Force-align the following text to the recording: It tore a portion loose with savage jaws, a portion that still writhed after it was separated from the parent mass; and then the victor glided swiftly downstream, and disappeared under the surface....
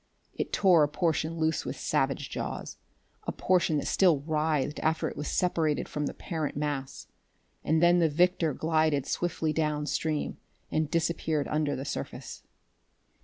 It 0.33 0.51
tore 0.51 0.81
a 0.81 0.87
portion 0.87 1.37
loose 1.37 1.63
with 1.63 1.75
savage 1.79 2.31
jaws, 2.31 2.77
a 3.27 3.31
portion 3.31 3.77
that 3.77 3.85
still 3.85 4.21
writhed 4.21 4.79
after 4.81 5.07
it 5.07 5.15
was 5.15 5.27
separated 5.27 5.87
from 5.87 6.07
the 6.07 6.13
parent 6.15 6.57
mass; 6.57 7.05
and 7.63 7.83
then 7.83 7.99
the 7.99 8.09
victor 8.09 8.51
glided 8.55 9.05
swiftly 9.05 9.53
downstream, 9.53 10.39
and 10.71 10.89
disappeared 10.89 11.47
under 11.49 11.75
the 11.75 11.85
surface.... 11.85 12.41